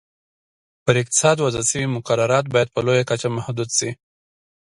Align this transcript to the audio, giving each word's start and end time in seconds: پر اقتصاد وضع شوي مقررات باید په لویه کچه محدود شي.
پر 0.83 0.95
اقتصاد 1.01 1.37
وضع 1.45 1.61
شوي 1.69 1.85
مقررات 1.97 2.45
باید 2.53 2.69
په 2.73 2.79
لویه 2.85 3.03
کچه 3.09 3.27
محدود 3.37 3.69
شي. 3.77 3.89